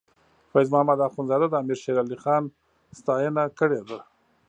[0.51, 2.43] فیض محمد اخونزاده د امیر شیر علی خان
[2.99, 3.99] ستاینه کړې ده.